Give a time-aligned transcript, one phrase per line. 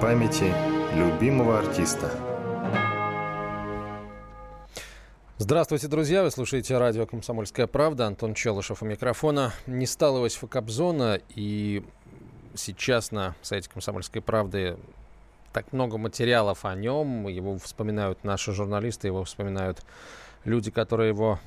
[0.00, 0.52] памяти
[0.94, 2.10] любимого артиста.
[5.38, 6.22] Здравствуйте, друзья!
[6.22, 8.06] Вы слушаете радио «Комсомольская правда».
[8.06, 9.54] Антон Челышев у микрофона.
[9.66, 11.82] Не стало Иосифа Кобзона, и
[12.54, 14.76] сейчас на сайте «Комсомольской правды»
[15.52, 17.26] так много материалов о нем.
[17.28, 19.82] Его вспоминают наши журналисты, его вспоминают
[20.44, 21.40] люди, которые его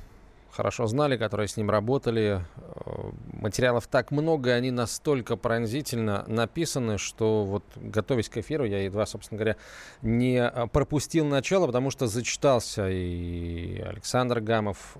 [0.52, 2.44] хорошо знали, которые с ним работали.
[2.56, 9.06] Э, материалов так много, они настолько пронзительно написаны, что вот готовясь к эфиру, я едва,
[9.06, 9.56] собственно говоря,
[10.02, 14.96] не э, пропустил начало, потому что зачитался и Александр Гамов,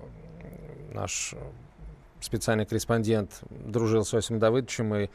[0.91, 1.35] наш
[2.19, 5.09] специальный корреспондент, дружил с Осим Давыдовичем и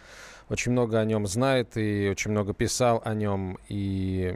[0.48, 4.34] очень много о нем знает и очень много писал о нем и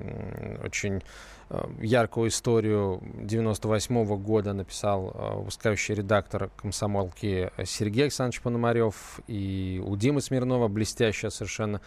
[0.65, 1.40] очень Э,
[1.81, 9.97] яркую историю 98 -го года написал э, выпускающий редактор комсомолки Сергей Александрович Пономарев и у
[9.97, 11.81] Димы Смирнова блестящая совершенно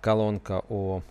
[0.00, 1.02] колонка о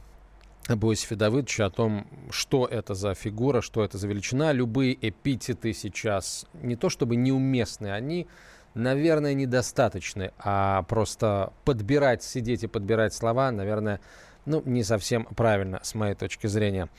[0.68, 4.52] Иосифе Давыдовиче, о том, что это за фигура, что это за величина.
[4.54, 8.28] Любые эпитеты сейчас не то чтобы неуместны, они,
[8.74, 14.00] наверное, недостаточны, а просто подбирать, сидеть и подбирать слова, наверное,
[14.46, 16.90] ну, не совсем правильно, с моей точки зрения.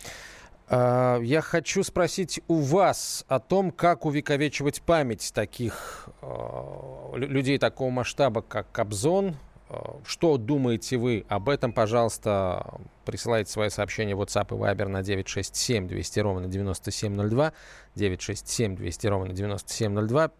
[0.74, 7.90] А, я хочу спросить у вас о том, как увековечивать память таких а, людей такого
[7.90, 9.36] масштаба, как Кобзон.
[9.68, 11.74] А, что думаете вы об этом?
[11.74, 17.52] Пожалуйста, присылайте свои сообщения в WhatsApp и Viber на 967 200 ровно 9702.
[17.94, 20.30] 967 200 ровно 9702.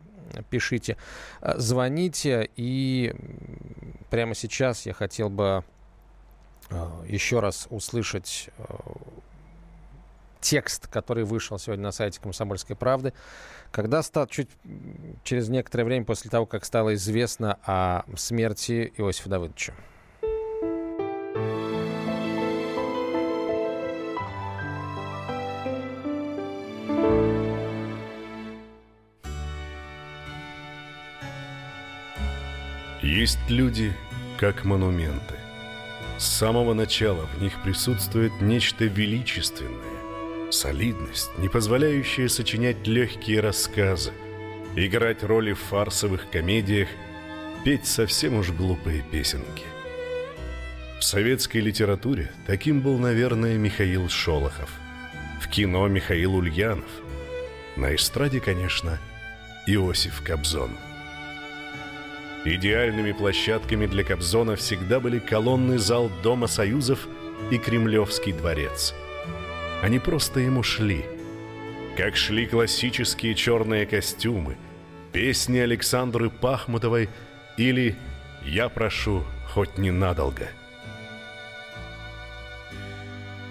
[0.49, 0.97] Пишите,
[1.43, 2.49] звоните.
[2.57, 3.15] И
[4.09, 5.63] прямо сейчас я хотел бы
[7.07, 8.49] еще раз услышать
[10.43, 13.15] текст, который вышел сегодня на сайте «Комсомольской правды»,
[13.71, 14.51] когда стал чуть
[15.25, 19.73] через некоторое время после того, как стало известно о смерти Иосифа Давыдовича.
[33.03, 33.93] Есть люди,
[34.39, 35.35] как монументы.
[36.19, 39.92] С самого начала в них присутствует нечто величественное,
[40.53, 44.13] Солидность, не позволяющая сочинять легкие рассказы,
[44.77, 46.89] играть роли в фарсовых комедиях,
[47.65, 49.65] петь совсем уж глупые песенки.
[50.99, 54.71] В советской литературе таким был, наверное, Михаил Шолохов.
[55.41, 56.91] В кино Михаил Ульянов.
[57.77, 59.01] На эстраде, конечно,
[59.67, 60.77] Иосиф Кобзон.
[62.45, 67.09] Идеальными площадками для Кобзона всегда были колонный зал Дома Союзов
[67.51, 68.95] и Кремлевский дворец–
[69.83, 71.05] они просто ему шли.
[71.97, 74.57] Как шли классические черные костюмы,
[75.13, 77.11] песни Александры Пахмутовой
[77.59, 77.97] или
[78.45, 80.49] «Я прошу, хоть ненадолго».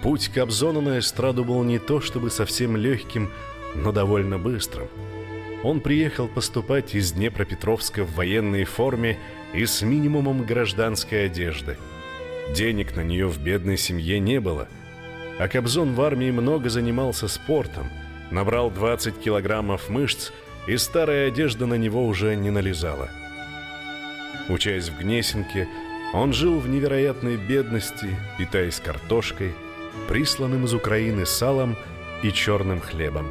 [0.02, 3.30] Путь Кобзона на эстраду был не то чтобы совсем легким,
[3.74, 4.88] но довольно быстрым.
[5.62, 9.18] Он приехал поступать из Днепропетровска в военной форме
[9.52, 11.76] и с минимумом гражданской одежды.
[12.54, 14.66] Денег на нее в бедной семье не было–
[15.42, 17.90] а Кобзон в армии много занимался спортом,
[18.30, 20.30] набрал 20 килограммов мышц,
[20.68, 23.10] и старая одежда на него уже не налезала.
[24.48, 25.68] Учась в Гнесинке,
[26.14, 29.52] он жил в невероятной бедности, питаясь картошкой,
[30.06, 31.76] присланным из Украины салом
[32.22, 33.26] и черным хлебом.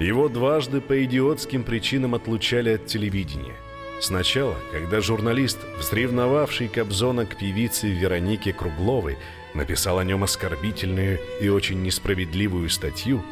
[0.00, 3.54] Его дважды по идиотским причинам отлучали от телевидения.
[4.00, 9.16] Сначала, когда журналист, взревновавший Кобзона к певице Веронике Кругловой,
[9.54, 13.24] написал о нем оскорбительную и очень несправедливую статью,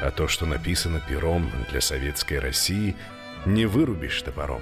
[0.00, 2.96] а то, что написано пером для советской России,
[3.46, 4.60] не вырубишь топором.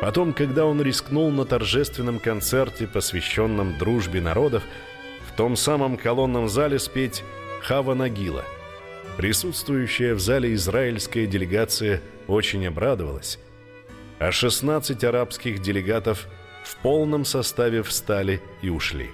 [0.00, 4.62] Потом, когда он рискнул на торжественном концерте, посвященном дружбе народов,
[5.28, 7.22] в том самом колонном зале спеть
[7.62, 8.44] «Хава Нагила»,
[9.16, 13.38] присутствующая в зале израильская делегация очень обрадовалась,
[14.18, 16.26] а 16 арабских делегатов
[16.64, 19.10] в полном составе встали и ушли.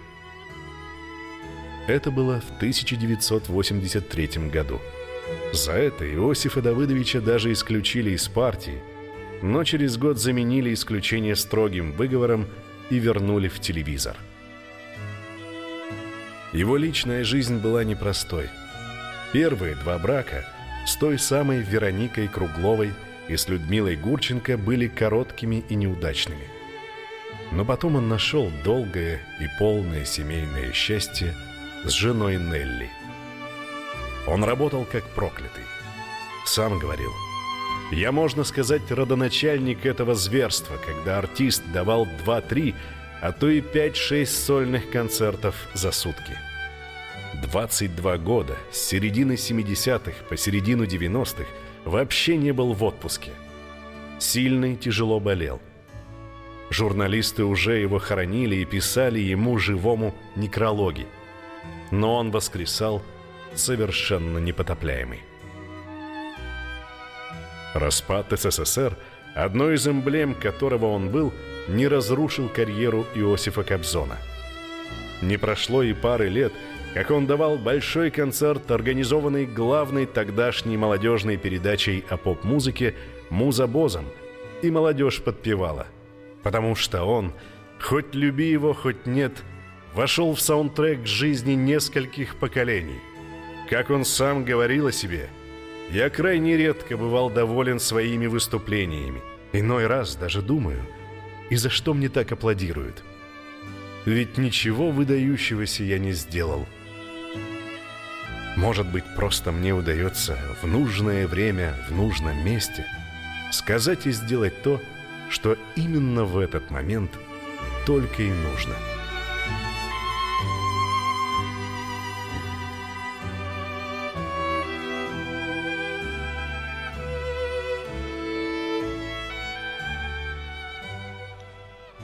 [1.90, 4.80] Это было в 1983 году.
[5.52, 8.80] За это Иосифа Давыдовича даже исключили из партии,
[9.42, 12.46] но через год заменили исключение строгим выговором
[12.90, 14.16] и вернули в телевизор.
[16.52, 18.50] Его личная жизнь была непростой.
[19.32, 20.46] Первые два брака
[20.86, 22.92] с той самой Вероникой Кругловой
[23.26, 26.46] и с Людмилой Гурченко были короткими и неудачными.
[27.50, 31.34] Но потом он нашел долгое и полное семейное счастье–
[31.84, 32.90] с женой Нелли.
[34.26, 35.64] Он работал как проклятый.
[36.44, 37.12] Сам говорил,
[37.90, 42.74] «Я, можно сказать, родоначальник этого зверства, когда артист давал 2-3,
[43.20, 46.36] а то и 5-6 сольных концертов за сутки.
[47.42, 51.46] 22 года, с середины 70-х по середину 90-х,
[51.84, 53.30] вообще не был в отпуске.
[54.18, 55.60] Сильно и тяжело болел.
[56.70, 61.06] Журналисты уже его хоронили и писали ему живому некрологи.
[61.90, 63.02] Но он воскресал
[63.54, 65.20] совершенно непотопляемый.
[67.74, 68.96] Распад СССР,
[69.34, 71.32] одной из эмблем которого он был,
[71.68, 74.18] не разрушил карьеру Иосифа Кобзона.
[75.22, 76.52] Не прошло и пары лет,
[76.94, 82.94] как он давал большой концерт, организованный главной тогдашней молодежной передачей о поп-музыке
[83.28, 84.06] «Муза Бозом»,
[84.62, 85.86] и молодежь подпевала.
[86.42, 87.32] Потому что он,
[87.80, 89.32] хоть люби его, хоть нет,
[89.94, 93.00] вошел в саундтрек жизни нескольких поколений.
[93.68, 95.28] Как он сам говорил о себе–
[95.90, 99.20] я крайне редко бывал доволен своими выступлениями.
[99.52, 100.86] Иной раз даже думаю,
[101.50, 103.02] и за что мне так аплодируют?
[104.04, 106.64] Ведь ничего выдающегося я не сделал.
[108.56, 112.86] Может быть, просто мне удается в нужное время, в нужном месте
[113.50, 114.80] сказать и сделать то,
[115.28, 117.10] что именно в этот момент
[117.84, 118.76] только и нужно.—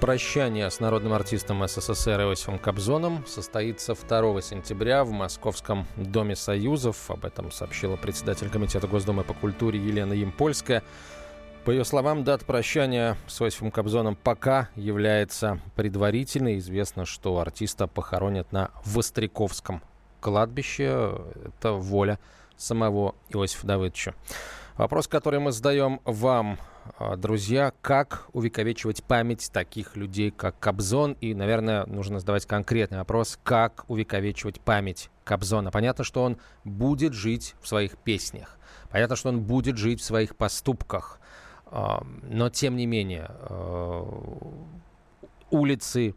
[0.06, 7.10] Прощание с народным артистом СССР Иосифом Кобзоном состоится 2 сентября в Московском Доме Союзов.
[7.10, 10.84] Об этом сообщила председатель Комитета Госдумы по культуре Елена Ямпольская.
[11.64, 16.58] По ее словам, дата прощания с Иосифом Кобзоном пока является предварительной.
[16.58, 19.82] Известно, что артиста похоронят на Востряковском
[20.20, 21.18] кладбище.
[21.46, 22.20] Это воля
[22.56, 24.14] самого Иосифа Давыдовича.
[24.76, 26.60] Вопрос, который мы задаем вам,
[27.16, 31.16] друзья, как увековечивать память таких людей, как Кобзон?
[31.20, 35.70] И, наверное, нужно задавать конкретный вопрос, как увековечивать память Кобзона.
[35.70, 38.58] Понятно, что он будет жить в своих песнях.
[38.90, 41.20] Понятно, что он будет жить в своих поступках.
[41.66, 44.06] А, но, тем не менее, а,
[45.50, 46.14] улицы,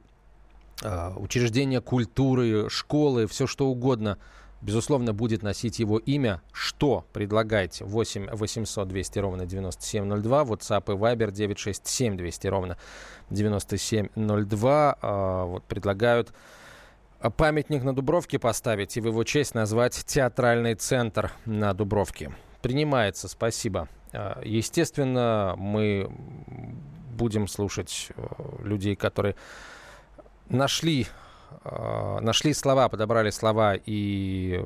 [1.18, 4.18] учреждения культуры, школы, все что угодно–
[4.62, 6.42] безусловно, будет носить его имя.
[6.52, 7.86] Что предлагаете?
[7.86, 12.78] 8 800 200 ровно 9702, WhatsApp и Viber 967 200 ровно
[13.30, 14.98] 9702.
[15.02, 16.34] А, вот предлагают
[17.36, 22.32] памятник на Дубровке поставить и в его честь назвать театральный центр на Дубровке.
[22.62, 23.88] Принимается, спасибо.
[24.14, 26.10] А, естественно, мы
[27.20, 28.24] будем слушать э,
[28.64, 29.36] людей, которые
[30.48, 31.08] нашли
[32.22, 34.64] нашли слова, подобрали слова и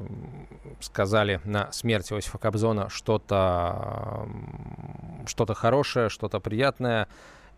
[0.79, 4.27] сказали на смерть Иосифа Кобзона что-то
[5.25, 7.07] что хорошее, что-то приятное.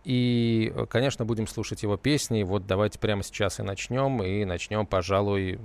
[0.03, 2.43] И, конечно, будем слушать его песни.
[2.43, 4.21] Вот давайте прямо сейчас и начнем.
[4.21, 5.59] И начнем, пожалуй,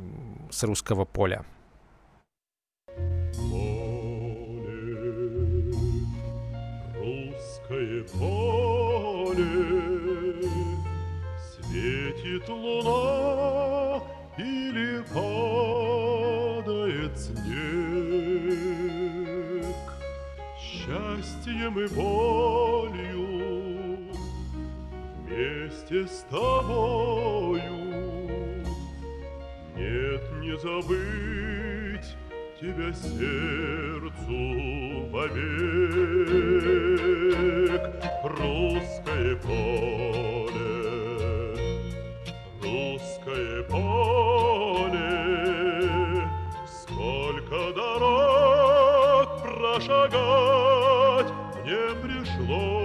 [0.51, 1.45] с русского поля.
[7.71, 9.45] русское поле,
[11.53, 13.50] светит луна
[14.41, 17.45] или падает снег.
[20.59, 23.27] Счастьем и болью
[25.19, 27.61] вместе с тобою.
[29.77, 32.17] Нет, не забыть
[32.61, 34.41] тебя сердцу
[35.11, 35.41] вовек.
[38.25, 40.80] Русское поле
[43.31, 45.09] русское поле,
[46.67, 51.33] сколько дорог прошагать
[51.63, 52.80] мне пришлось.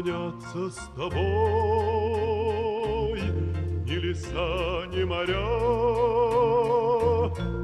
[0.00, 1.20] Сравняться с тобой
[3.84, 5.46] ни леса, ни моря.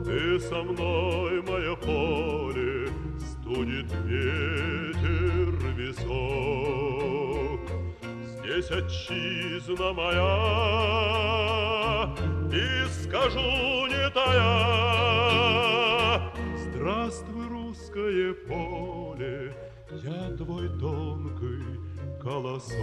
[0.04, 2.88] Ты со мной, мое поле,
[3.18, 7.60] студит ветер висок.
[8.38, 10.26] Здесь отчизна моя,
[12.52, 15.42] и скажу не тая,
[16.56, 19.54] Здравствуй, русское поле,
[20.02, 21.85] я твой тонкий
[22.26, 22.74] колосок.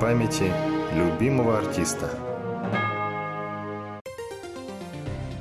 [0.00, 0.52] Памяти
[0.94, 2.08] любимого артиста.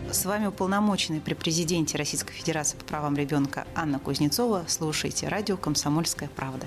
[0.10, 4.64] С вами уполномоченный при президенте Российской Федерации по правам ребенка Анна Кузнецова.
[4.68, 6.66] Слушайте радио «Комсомольская правда».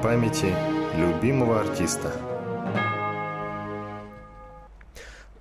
[0.00, 0.54] Памяти
[0.96, 2.12] любимого артиста.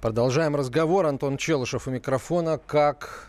[0.06, 1.08] Продолжаем разговор.
[1.08, 2.60] Антон Челышев у микрофона.
[2.60, 3.28] Как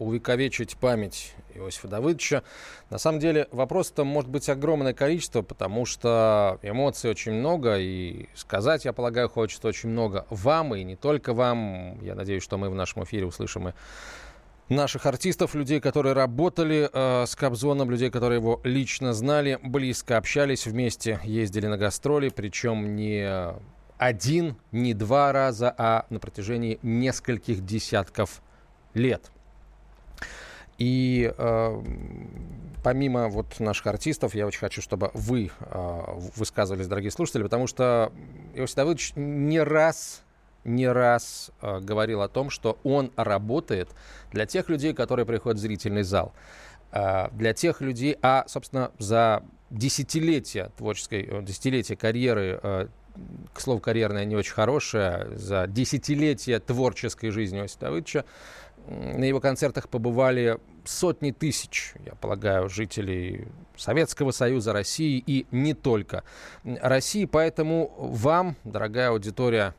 [0.00, 2.42] увековечить память Иосифа Давыдовича.
[2.90, 8.84] На самом деле вопрос-то может быть огромное количество, потому что эмоций очень много, и сказать,
[8.84, 12.00] я полагаю, хочется очень много вам, и не только вам.
[12.02, 13.72] Я надеюсь, что мы в нашем эфире услышим и
[14.68, 20.66] наших артистов, людей, которые работали э, с Кобзоном, людей, которые его лично знали, близко общались
[20.66, 23.54] вместе, ездили на гастроли, причем не
[23.98, 28.42] один, не два раза, а на протяжении нескольких десятков
[28.94, 29.30] лет.
[30.78, 31.82] И э,
[32.84, 36.04] помимо вот наших артистов, я очень хочу, чтобы вы э,
[36.36, 38.12] высказывались, дорогие слушатели, потому что
[38.54, 40.22] Иосиф Давыдович не раз
[40.66, 43.88] не раз э, говорил о том, что он работает
[44.32, 46.34] для тех людей, которые приходят в зрительный зал,
[46.92, 52.88] э, для тех людей, а, собственно, за десятилетия творческой, э, десятилетия карьеры э,
[53.52, 58.24] к слову, карьерная не очень хорошая, за десятилетия творческой жизни Иосифа Давыдовича
[58.86, 66.22] на его концертах побывали сотни тысяч, я полагаю, жителей Советского Союза, России и не только
[66.64, 67.24] России.
[67.24, 69.74] Поэтому вам, дорогая аудитория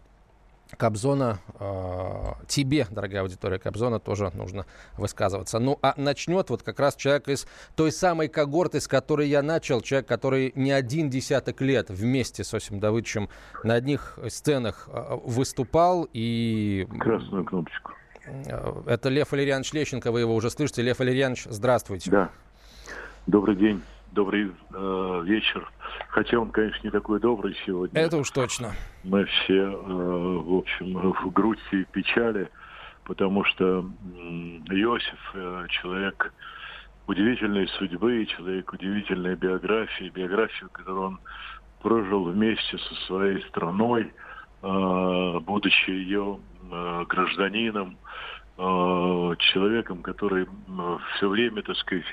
[0.76, 4.66] Кобзона, э, тебе, дорогая аудитория Кобзона, тоже нужно
[4.98, 5.60] высказываться.
[5.60, 9.82] Ну, а начнет вот как раз человек из той самой когорты, с которой я начал,
[9.82, 13.30] человек, который не один десяток лет вместе с Осим Давыдовичем
[13.64, 16.88] на одних сценах э, выступал и...
[17.00, 17.94] Красную кнопочку.
[18.26, 20.82] Э, это Лев Валерьянович Лещенко, вы его уже слышите.
[20.82, 22.12] Лев Валерьянович, здравствуйте.
[22.12, 22.30] Да.
[23.26, 23.82] Добрый день,
[24.12, 25.70] добрый э, вечер.
[26.18, 28.02] Хотя он, конечно, не такой добрый сегодня.
[28.02, 28.74] Это уж точно.
[29.04, 32.50] Мы все, э, в общем, в грусти и печали,
[33.04, 33.88] потому что
[34.72, 36.34] Иосиф э, человек
[37.06, 41.20] удивительной судьбы, человек удивительной биографии, биографию, которую он
[41.84, 44.12] прожил вместе со своей страной,
[44.64, 46.40] э, будучи ее
[47.08, 47.96] гражданином,
[48.58, 50.48] человеком, который
[51.16, 52.04] все время, так сказать,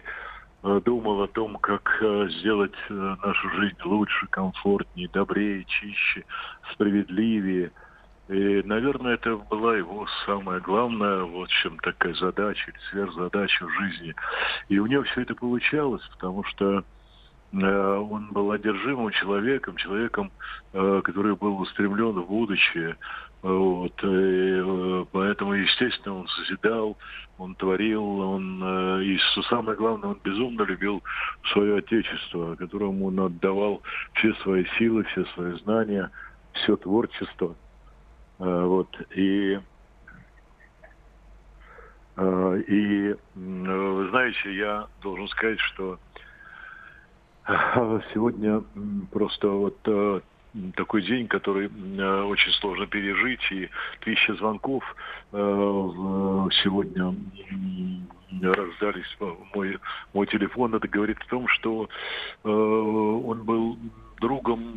[0.84, 6.24] думал о том, как сделать нашу жизнь лучше, комфортнее, добрее, чище,
[6.72, 7.70] справедливее.
[8.28, 14.14] И, наверное, это была его самая главная, вот чем такая задача сверхзадача в жизни.
[14.70, 16.84] И у него все это получалось, потому что
[17.52, 20.32] он был одержимым человеком, человеком,
[20.72, 22.96] который был устремлен в будущее,
[23.44, 26.96] вот, и, э, поэтому, естественно, он созидал,
[27.36, 29.18] он творил, он, э, и
[29.50, 31.02] самое главное, он безумно любил
[31.52, 33.82] свое отечество, которому он отдавал
[34.14, 36.10] все свои силы, все свои знания,
[36.54, 37.54] все творчество.
[38.38, 39.60] Э, вот, и
[42.16, 45.98] и, вы знаете, я должен сказать, что
[48.14, 48.62] сегодня
[49.10, 49.76] просто вот
[50.76, 53.68] такой день, который э, очень сложно пережить, и
[54.00, 54.84] тысячи звонков
[55.32, 57.14] э, сегодня
[58.42, 59.16] раздались
[59.54, 59.78] мой,
[60.12, 60.74] мой телефон.
[60.74, 61.88] Это говорит о том, что
[62.44, 63.78] э, он был
[64.20, 64.74] другом,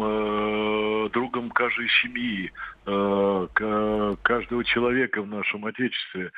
[1.12, 2.52] другом каждой семьи,
[2.84, 6.32] каждого человека в нашем Отечестве.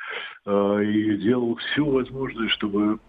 [0.46, 3.00] И делал все возможное, чтобы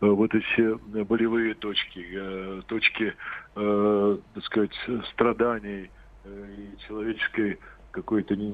[0.00, 3.14] Э, вот эти болевые точки, э, точки,
[3.56, 4.74] э, так сказать,
[5.12, 5.90] страданий
[6.24, 7.58] и человеческой
[7.94, 8.52] какой-то не,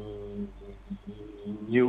[1.69, 1.81] не,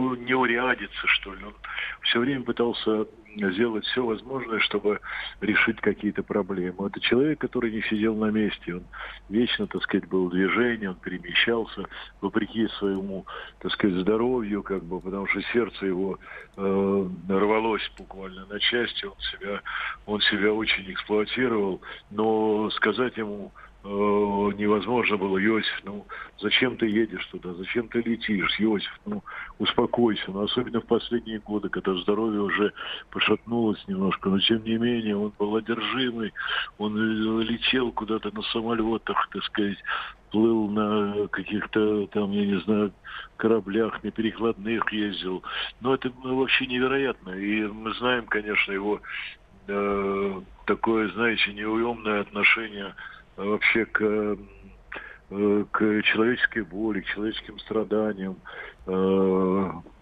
[1.08, 1.44] что ли.
[1.44, 1.54] Он
[2.02, 5.00] все время пытался сделать все возможное, чтобы
[5.42, 6.88] решить какие-то проблемы.
[6.88, 8.76] Это человек, который не сидел на месте.
[8.76, 8.84] Он
[9.30, 11.86] вечно, так сказать, был в движении, он перемещался
[12.22, 13.26] вопреки своему,
[13.60, 16.20] так сказать, здоровью, как бы, потому что сердце его
[16.58, 19.06] э, рвалось буквально на части.
[19.06, 19.62] Он себя,
[20.06, 21.82] он себя очень эксплуатировал.
[22.10, 23.52] Но сказать ему
[23.84, 26.06] невозможно было, Иосиф, ну,
[26.40, 29.24] зачем ты едешь туда, зачем ты летишь, Иосиф, ну,
[29.58, 32.74] успокойся, ну, особенно в последние годы, когда здоровье уже
[33.10, 36.32] пошатнулось немножко, но тем не менее он был одержимый,
[36.78, 36.96] он
[37.42, 39.78] летел куда-то на самолетах, так сказать,
[40.32, 42.94] плыл на каких-то там, я не знаю,
[43.38, 45.44] кораблях, на перекладных ездил.
[45.82, 47.32] Но это вообще невероятно.
[47.32, 49.02] И мы знаем, конечно, его
[49.68, 52.96] э, такое, знаете, неуемное отношение
[53.36, 54.36] вообще к э,
[55.72, 58.42] к человеческой боли, к человеческим страданиям.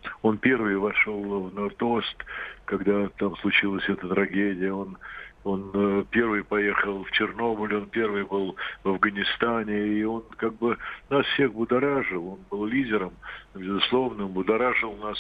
[0.10, 2.26] Э, он первый вошел в Норд-Ост,
[2.66, 4.72] когда там случилась эта трагедия.
[4.72, 4.98] Он
[5.46, 10.78] он э, первый поехал в Чернобыль, он первый был в Афганистане, и он как бы
[11.10, 13.14] нас всех будоражил, он был лидером,
[13.56, 15.18] безусловно, будоражил нас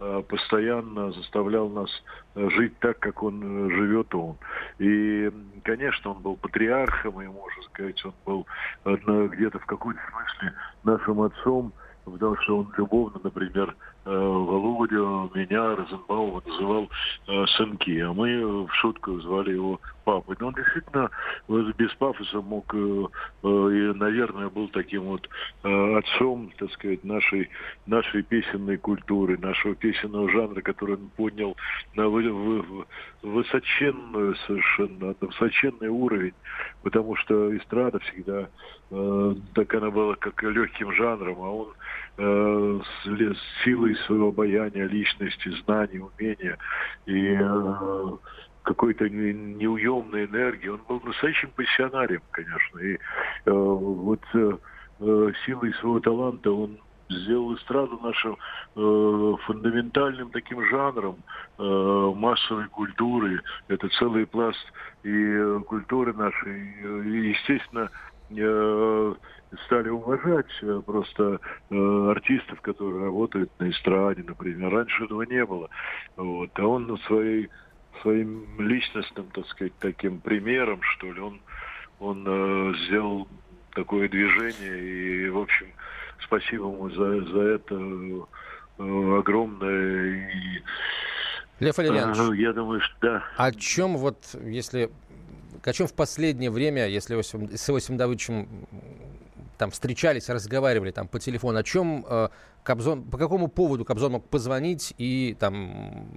[0.00, 1.88] э, постоянно, заставлял нас
[2.34, 4.38] жить так, как он живет он.
[4.80, 5.30] И,
[5.62, 8.46] конечно, он был патриархом, и, можно сказать, он был
[9.28, 11.72] где-то в какой-то смысле нашим отцом,
[12.04, 16.90] потому что он любовно, например, Э, Володю, меня, Розенбаума называл
[17.28, 20.36] э, сынки, а мы в шутку звали его папой.
[20.40, 21.10] Но он действительно
[21.78, 25.28] без пафоса мог, э, э, и, наверное, был таким вот
[25.62, 27.48] э, отцом, так сказать, нашей,
[27.86, 31.56] нашей песенной культуры, нашего песенного жанра, который он поднял
[31.94, 32.86] на вы, вы,
[33.22, 36.34] высоченную совершенно, высоченный уровень,
[36.82, 38.48] потому что эстрада всегда
[38.90, 41.68] э, так она была как легким жанром, а он
[42.16, 46.56] э, с, с силой своего обаяния, личности, знаний, умения
[47.06, 48.16] и э,
[48.62, 50.68] какой-то неуемной энергии.
[50.68, 52.78] Он был настоящим пассионарием, конечно.
[52.78, 52.98] И э,
[53.50, 54.52] вот э,
[55.00, 56.78] э, силой своего таланта он
[57.10, 58.36] сделал эстраду нашим
[58.76, 61.16] э, фундаментальным таким жанром
[61.58, 63.42] э, массовой культуры.
[63.68, 64.64] Это целый пласт
[65.02, 66.72] и э, культуры нашей.
[67.04, 67.90] И, естественно,
[68.30, 69.14] э,
[69.66, 71.40] стали уважать э, просто
[71.70, 74.72] э, артистов, которые работают на эстраде, например.
[74.72, 75.68] Раньше этого не было.
[76.16, 76.50] Вот.
[76.54, 77.48] А он своей,
[78.02, 81.40] своим личностным, так сказать, таким примером, что ли, он,
[81.98, 83.28] он э, сделал
[83.74, 85.26] такое движение.
[85.26, 85.66] И, в общем,
[86.24, 87.74] спасибо ему за, за это
[88.78, 90.30] э, огромное.
[90.30, 90.62] И,
[91.60, 93.24] Лев Валерьянович, я думаю, что да.
[93.36, 94.90] О чем вот, если
[95.62, 98.48] о чем в последнее время, если с Иосифом Давыдовичем
[99.60, 102.28] там встречались, разговаривали там по телефону, о чем э,
[102.62, 106.08] Кобзон, по какому поводу Кобзон мог позвонить и там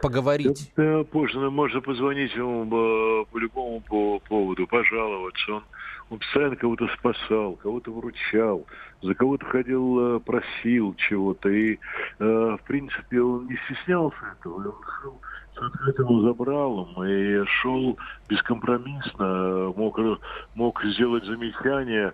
[0.00, 0.72] поговорить?
[0.76, 5.54] Да, можно, можно позвонить ему э, по любому по поводу, пожаловаться.
[5.54, 5.64] Он,
[6.10, 8.64] он постоянно кого-то спасал, кого-то выручал,
[9.02, 11.48] за кого-то ходил, э, просил чего-то.
[11.48, 11.76] И, э,
[12.20, 14.54] в принципе, он не стеснялся этого.
[14.54, 15.20] Он шел
[15.56, 19.98] с открытым забралом и шел бескомпромиссно, мог,
[20.54, 22.12] мог сделать замечание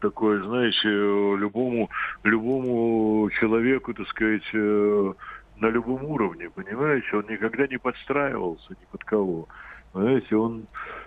[0.00, 1.90] такое, знаете, любому,
[2.24, 5.12] любому человеку, так сказать, э,
[5.58, 7.16] на любом уровне, понимаете?
[7.16, 9.48] Он никогда не подстраивался ни под кого.
[9.94, 10.66] Знаете, он,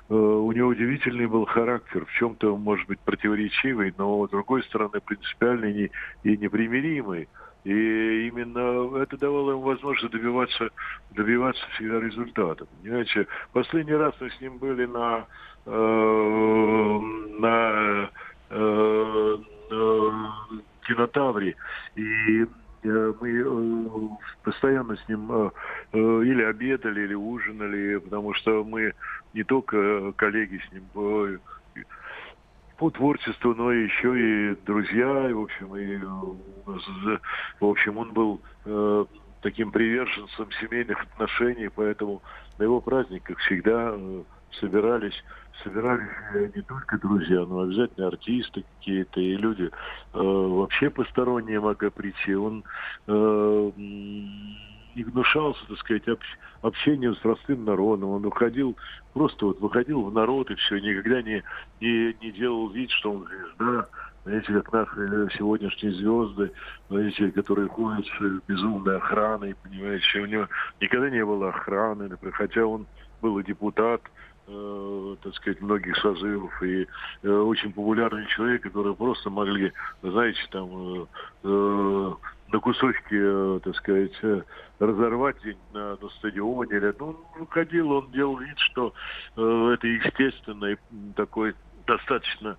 [0.09, 4.99] э, у него удивительный был характер, в чем-то, может быть, противоречивый, но, с другой стороны,
[4.99, 5.91] принципиальный
[6.23, 7.27] и непримиримый.
[7.65, 10.69] И именно это давало ему возможность добиваться,
[11.11, 12.65] добиваться всегда результата.
[12.81, 15.25] Понимаете, последний раз мы с ним были на
[15.65, 16.99] Э,
[17.39, 18.09] на
[18.49, 19.37] э,
[20.87, 21.55] кинотавре.
[21.95, 22.45] И
[22.83, 25.51] э, мы постоянно с ним
[25.93, 28.93] или обедали, или ужинали, потому что мы
[29.33, 31.39] не только коллеги с ним
[32.79, 35.97] по творчеству, но еще и друзья, и, в общем, и,
[37.59, 39.05] в общем, он был э,
[39.41, 42.21] таким приверженцем семейных отношений, поэтому
[42.57, 44.23] на его праздниках всегда э,
[44.59, 45.23] собирались
[45.63, 49.69] собирались не только друзья, но обязательно артисты какие-то и люди э,
[50.13, 52.35] вообще посторонние могли прийти.
[52.35, 52.63] Он
[53.07, 53.71] э,
[54.95, 56.25] не гнушался, так сказать, общ,
[56.61, 58.09] общением с простым народом.
[58.09, 58.75] Он уходил,
[59.13, 61.43] просто вот выходил в народ и все, никогда не,
[61.79, 63.87] не, не делал вид, что он звезда.
[64.25, 66.51] Знаете, как наши сегодняшние звезды,
[66.89, 70.47] знаете, которые ходят с безумной охраной, понимаете, у него
[70.81, 72.85] никогда не было охраны, хотя он
[73.21, 74.01] был и депутат,
[74.49, 76.87] э, так сказать, многих созывов и
[77.23, 81.07] э, очень популярный человек, который просто могли, знаете, там
[81.43, 82.13] э,
[82.51, 84.45] на кусочки, так сказать,
[84.79, 85.35] разорвать
[85.71, 86.93] на, на стадионе.
[86.99, 87.15] Ну,
[87.49, 88.91] ходил, он делал вид, что
[89.35, 90.77] это естественный
[91.15, 91.53] такой
[91.89, 92.57] достаточно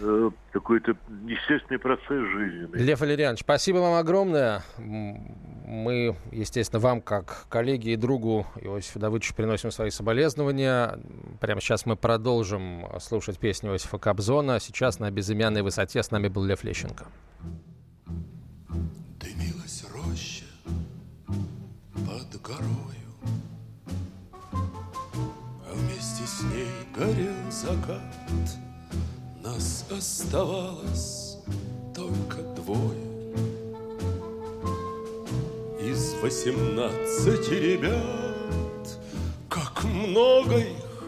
[0.00, 2.68] э, какой-то естественный процесс жизни.
[2.72, 4.62] Лев Валерьянович, спасибо вам огромное.
[4.78, 10.98] Мы, естественно, вам, как коллеге и другу Иосифа Давыдовича, приносим свои соболезнования.
[11.40, 14.58] Прямо сейчас мы продолжим слушать песню Иосифа Кобзона.
[14.60, 17.06] Сейчас на безымянной высоте с нами был Лев Лещенко.
[19.20, 20.46] Дымилась роща
[21.94, 23.10] под горою,
[24.52, 28.00] а вместе с ней горел закат—
[29.92, 31.38] оставалось
[31.94, 33.10] только двое.
[35.80, 38.98] Из восемнадцати ребят
[39.48, 41.04] Как много их,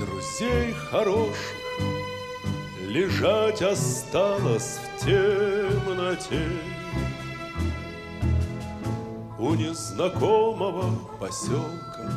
[0.00, 1.54] друзей хороших
[2.88, 6.46] Лежать осталось в темноте.
[9.38, 12.10] У незнакомого поселка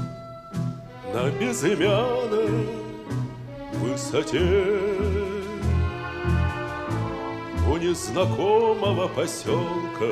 [1.14, 2.68] на безымянной
[3.80, 5.25] высоте
[7.90, 10.12] незнакомого поселка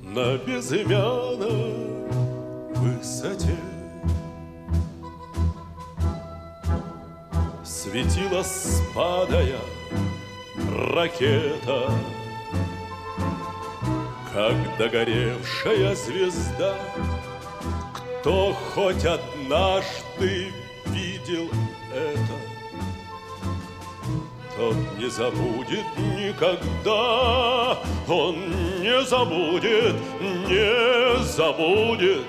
[0.00, 1.74] на безымянной
[2.76, 3.56] высоте.
[7.62, 9.58] Светила спадая
[10.94, 11.90] ракета
[14.32, 16.74] Как догоревшая звезда.
[18.20, 20.61] Кто хоть однажды
[25.02, 25.84] не забудет
[26.16, 27.76] никогда.
[28.08, 28.36] Он
[28.80, 29.96] не забудет,
[30.48, 32.22] не забудет.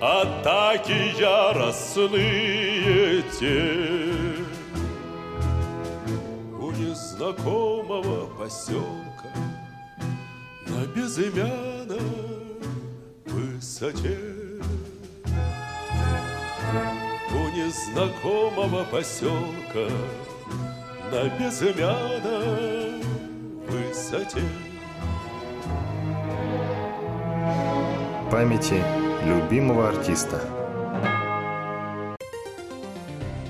[0.00, 2.12] Атаки яростные
[3.40, 3.72] те.
[6.60, 9.32] У незнакомого поселка
[10.66, 12.00] На безымянной
[13.24, 14.18] высоте.
[17.32, 19.88] У незнакомого поселка
[21.12, 23.00] На безымянной
[23.68, 24.40] высоте
[28.28, 28.82] Памяти
[29.24, 30.40] любимого артиста.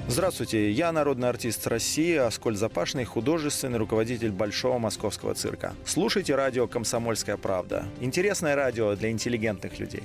[0.07, 5.73] Здравствуйте, я народный артист России Аскольд Запашный, художественный руководитель Большого Московского цирка.
[5.87, 7.87] Слушайте радио «Комсомольская правда».
[8.01, 10.03] Интересное радио для интеллигентных людей.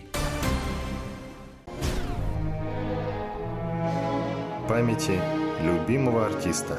[4.69, 5.19] Памяти
[5.61, 6.77] любимого артиста.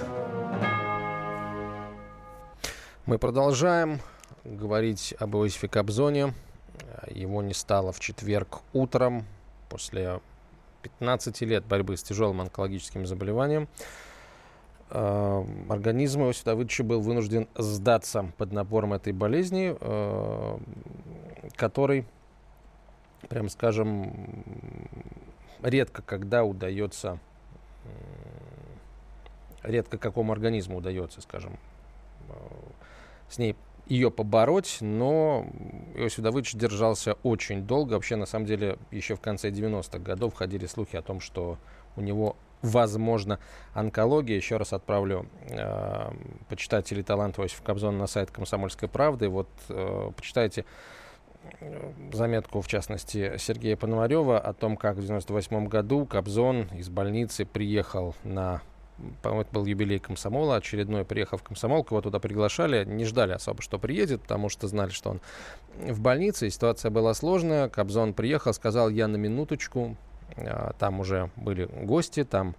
[3.05, 4.01] Мы продолжаем
[4.45, 6.35] говорить об Иосифе Кобзоне.
[7.11, 9.27] Его не стало в четверг утром
[9.69, 10.21] после
[10.83, 13.67] 15 лет борьбы с тяжелым онкологическим заболеванием.
[14.91, 20.59] Э, организм Иосифа Давыдовича был вынужден сдаться под напором этой болезни, э,
[21.57, 22.07] который,
[23.29, 24.45] прям скажем,
[25.61, 27.19] редко когда удается,
[29.65, 31.59] редко какому организму удается, скажем,
[32.29, 32.33] э,
[33.33, 35.47] с ней ее побороть, но
[35.95, 37.95] Иосиф Давыдович держался очень долго.
[37.95, 41.59] Вообще, на самом деле, еще в конце 90-х годов ходили слухи о том, что
[41.97, 43.41] у него возможно
[43.75, 44.37] онкология.
[44.37, 46.13] Еще раз отправлю э,
[46.49, 49.29] почитателей таланта Иосифа Кобзона на сайт «Комсомольской правды».
[49.29, 50.65] Вот э, почитайте
[51.61, 57.45] э, заметку, в частности, Сергея Пономарева о том, как в 98 году Кобзон из больницы
[57.45, 58.63] приехал на
[59.23, 63.63] по-моему, это был юбилей комсомола, очередной приехал в комсомол, кого туда приглашали, не ждали особо,
[63.63, 65.21] что приедет, потому что знали, что он
[65.75, 67.69] в больнице, и ситуация была сложная.
[67.69, 69.97] Кобзон приехал, сказал, я на минуточку,
[70.37, 72.55] а, там уже были гости, там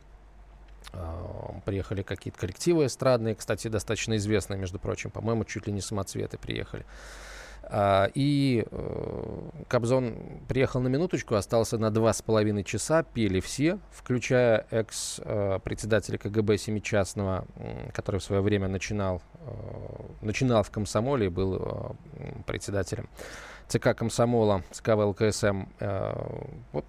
[0.92, 6.38] а, приехали какие-то коллективы эстрадные, кстати, достаточно известные, между прочим, по-моему, чуть ли не самоцветы
[6.38, 6.86] приехали.
[7.76, 10.14] А, и э, Кобзон
[10.48, 17.48] приехал на минуточку, остался на два с половиной часа, пели все, включая экс-председателя КГБ Семичастного,
[17.92, 23.10] который в свое время начинал, э, начинал в комсомоле и был э, председателем
[23.68, 25.64] ЦК комсомола, ЦК ВЛКСМ.
[26.74, 26.86] Вот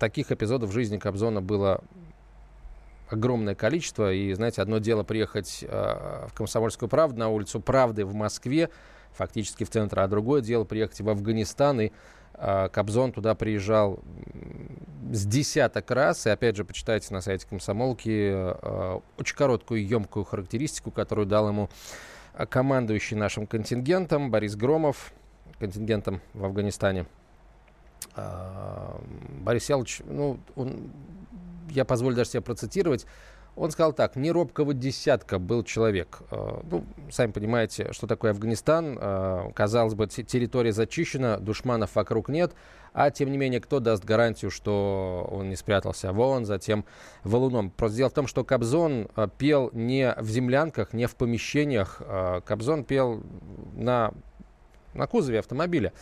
[0.00, 1.84] таких эпизодов в жизни Кобзона было
[3.08, 4.12] огромное количество.
[4.12, 8.70] И, знаете, одно дело приехать в «Комсомольскую правду» на улицу Правды в Москве,
[9.14, 10.00] фактически в центр.
[10.00, 11.92] А другое дело приехать в Афганистан, и
[12.34, 14.00] э, Кобзон туда приезжал
[15.12, 16.26] с десяток раз.
[16.26, 21.68] И опять же, почитайте на сайте комсомолки э, очень короткую, емкую характеристику, которую дал ему
[22.48, 25.12] командующий нашим контингентом Борис Громов,
[25.58, 27.06] контингентом в Афганистане.
[28.16, 28.98] Э,
[29.40, 30.90] Борис Ялович, ну, он,
[31.70, 33.06] я позволю даже себе процитировать,
[33.60, 36.20] он сказал так, не робкого десятка был человек.
[36.30, 38.96] Э, ну, сами понимаете, что такое Афганистан.
[38.98, 42.54] Э, казалось бы, территория зачищена, душманов вокруг нет.
[42.94, 46.86] А тем не менее, кто даст гарантию, что он не спрятался вон, затем
[47.22, 47.70] валуном?
[47.70, 52.00] Просто дело в том, что Кобзон э, пел не в землянках, не в помещениях.
[52.46, 53.22] Кобзон пел
[53.74, 54.14] на,
[54.94, 55.92] на кузове автомобиля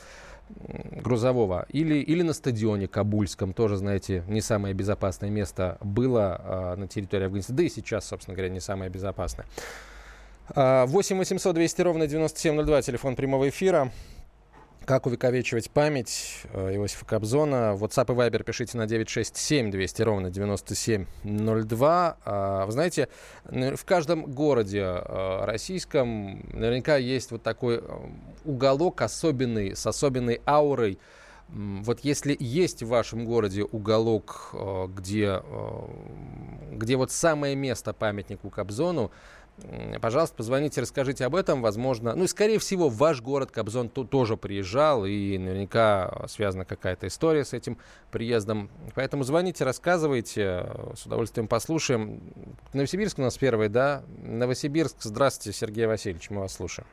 [0.58, 6.88] грузового, или, или на стадионе Кабульском, тоже, знаете, не самое безопасное место было э, на
[6.88, 9.46] территории Афганистана, да и сейчас, собственно говоря, не самое безопасное.
[10.54, 13.92] 8 800 200 ровно 9702, телефон прямого эфира.
[14.88, 17.77] Как увековечивать память э, Иосифа Кобзона?
[17.79, 22.16] WhatsApp и Viber пишите на 967 200 ровно 9702.
[22.24, 23.11] А, вы знаете,
[23.44, 27.83] в каждом городе э, российском наверняка есть вот такой э,
[28.46, 30.98] уголок особенный, с особенной аурой.
[31.51, 34.55] Вот если есть в вашем городе уголок,
[34.94, 35.42] где,
[36.72, 39.11] где вот самое место памятнику Кобзону,
[40.01, 41.62] Пожалуйста, позвоните, расскажите об этом.
[41.62, 47.07] Возможно, ну и скорее всего, в ваш город Кобзон тоже приезжал, и наверняка связана какая-то
[47.09, 47.79] история с этим
[48.11, 48.71] приездом.
[48.94, 52.21] Поэтому звоните, рассказывайте, с удовольствием послушаем.
[52.73, 54.03] Новосибирск у нас первый, да?
[54.23, 56.87] Новосибирск, здравствуйте, Сергей Васильевич, мы вас слушаем.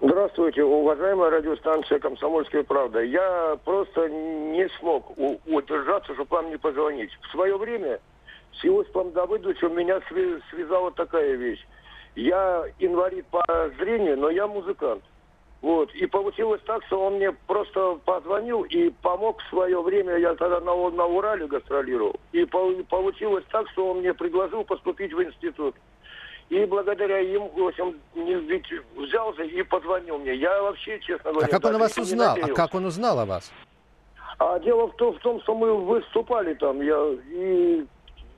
[0.00, 3.00] Здравствуйте, уважаемая радиостанция «Комсомольская правда».
[3.00, 7.10] Я просто не смог удержаться, чтобы вам не позвонить.
[7.22, 8.00] В свое время
[8.60, 10.00] с Иосифом Давыдовичем меня
[10.50, 11.64] связала такая вещь.
[12.14, 13.42] Я инвалид по
[13.78, 15.02] зрению, но я музыкант.
[15.62, 15.94] Вот.
[15.94, 20.16] И получилось так, что он мне просто позвонил и помог в свое время.
[20.16, 22.16] Я тогда на, на Урале гастролировал.
[22.32, 25.76] И получилось так, что он мне предложил поступить в институт.
[26.50, 30.34] И благодаря ему, в общем, ведь взялся и позвонил мне.
[30.34, 31.46] Я вообще, честно говоря...
[31.46, 32.36] А как он о вас узнал?
[32.42, 33.50] А как он узнал о вас?
[34.38, 36.82] А дело в том, в том, что мы выступали там.
[36.82, 37.86] Я, и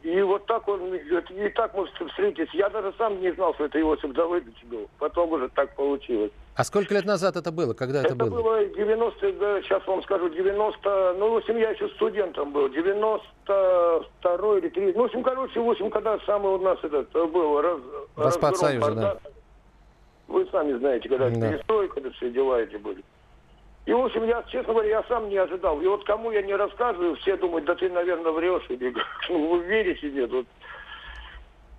[0.04, 2.52] и вот так он, и так мы встретились.
[2.52, 4.86] Я даже сам не знал, что это Иосиф Давыдович был.
[4.98, 6.30] Потом уже так получилось.
[6.56, 7.72] А сколько лет назад это было?
[7.72, 8.58] Когда это, это было?
[8.58, 12.68] Это было 90, да, сейчас вам скажу, 90, ну, в общем, я еще студентом был,
[12.68, 17.62] 92 или 3, ну, в общем, короче, в общем, когда самый у нас этот был
[17.62, 17.80] раз,
[18.14, 19.18] Распад Союза, да.
[20.28, 21.50] Вы сами знаете, когда да.
[21.50, 23.02] перестройка, когда все дела эти были.
[23.86, 25.80] И, в общем, я, честно говоря, я сам не ожидал.
[25.80, 28.94] И вот кому я не рассказываю, все думают, да ты, наверное, врешь, или
[29.28, 30.30] ну, вы верите нет.
[30.30, 30.46] Вот.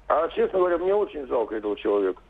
[0.08, 2.22] А, честно говоря, мне очень жалко этого человека.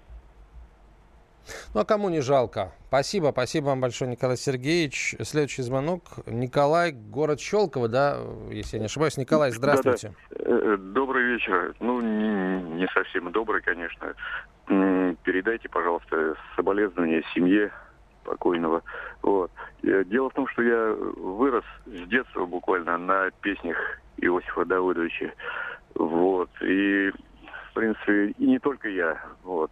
[1.74, 2.72] Ну, а кому не жалко?
[2.88, 5.16] Спасибо, спасибо вам большое, Николай Сергеевич.
[5.22, 6.04] Следующий звонок.
[6.26, 8.18] Николай, город Щелково, да,
[8.50, 9.18] если я не ошибаюсь.
[9.18, 10.14] Николай, здравствуйте.
[10.32, 11.76] Э, добрый вечер.
[11.82, 14.16] Ну, не, не совсем добрый, конечно.
[15.24, 17.72] Передайте, пожалуйста, соболезнования семье
[18.26, 18.82] покойного.
[19.22, 19.52] Вот.
[19.84, 23.78] Э, дело в том, что я вырос с детства буквально на песнях
[24.18, 25.32] Иосифа Давыдовича.
[25.96, 26.50] Вот.
[26.62, 27.12] И,
[27.70, 29.18] в принципе, и не только я.
[29.44, 29.72] Вот.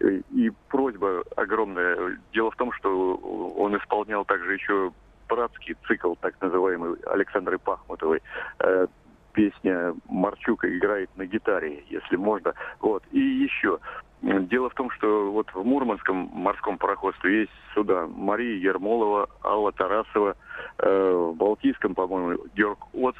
[0.00, 2.18] И просьба огромная.
[2.32, 4.92] Дело в том, что он исполнял также еще
[5.28, 8.22] братский цикл, так называемый, Александры Пахмутовой.
[8.60, 8.86] Э,
[9.32, 12.54] песня Марчука играет на гитаре, если можно.
[12.80, 13.02] Вот.
[13.12, 13.78] И еще.
[14.22, 20.36] Дело в том, что вот в Мурманском морском пароходстве есть суда Мария Ермолова, Алла Тарасова,
[20.78, 23.16] э, в Балтийском, по-моему, Георг Оц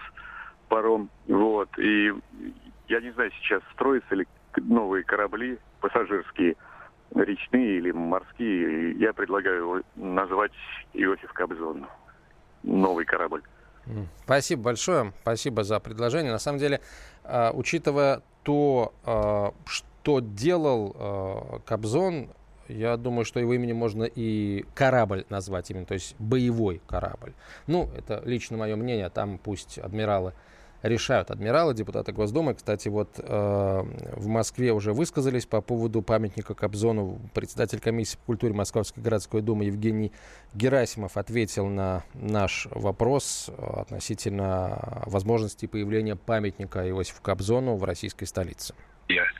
[0.68, 1.08] паром.
[1.26, 1.70] Вот.
[1.78, 2.12] И
[2.88, 6.56] я не знаю, сейчас строятся ли новые корабли пассажирские,
[7.14, 8.92] речные или морские.
[8.92, 10.52] Я предлагаю назвать
[10.92, 11.86] Иосиф Кобзон.
[12.62, 13.42] Новый корабль.
[14.24, 15.12] Спасибо большое.
[15.22, 16.30] Спасибо за предложение.
[16.30, 16.80] На самом деле,
[17.24, 22.30] э, учитывая то, э, что что делал э, Кобзон,
[22.68, 27.34] я думаю, что его именем можно и корабль назвать именно, то есть боевой корабль.
[27.66, 30.32] Ну, это лично мое мнение, там пусть адмиралы
[30.82, 31.30] решают.
[31.30, 33.82] Адмиралы, депутаты Госдумы, кстати, вот э,
[34.16, 37.20] в Москве уже высказались по поводу памятника Кобзону.
[37.34, 40.12] Председатель комиссии по культуре Московской городской думы Евгений
[40.54, 48.74] Герасимов ответил на наш вопрос относительно возможности появления памятника Иосифу Кобзону в российской столице.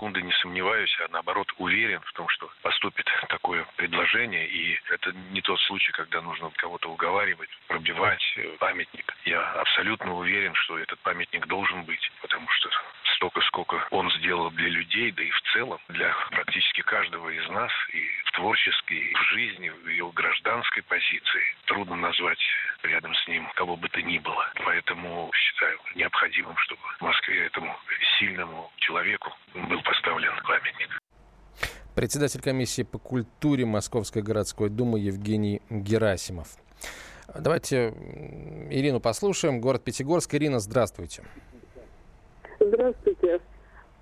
[0.00, 4.48] секунды не сомневаюсь, а наоборот уверен в том, что поступит такое предложение.
[4.48, 9.14] И это не тот случай, когда нужно кого-то уговаривать, пробивать э, памятник.
[9.26, 12.70] Я абсолютно уверен, что этот памятник должен быть, потому что
[13.16, 17.70] столько, сколько он сделал для людей, да и в целом для практически каждого из нас,
[17.92, 21.42] и в творческой, и в жизни, в его гражданской позиции.
[21.66, 22.40] Трудно назвать
[22.84, 24.44] рядом с ним кого бы то ни было.
[24.64, 27.74] Поэтому считаю необходимым, чтобы в Москве этому
[28.18, 31.00] сильному человеку был поставлен памятник.
[31.94, 36.48] Председатель комиссии по культуре Московской городской думы Евгений Герасимов.
[37.38, 37.88] Давайте
[38.70, 39.60] Ирину послушаем.
[39.60, 40.34] Город Пятигорск.
[40.34, 41.22] Ирина, здравствуйте.
[42.58, 43.40] Здравствуйте.